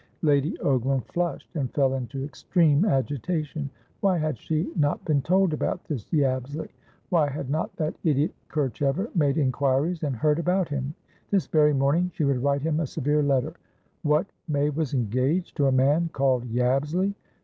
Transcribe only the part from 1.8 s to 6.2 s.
into extreme agitation. Why had she not been told about this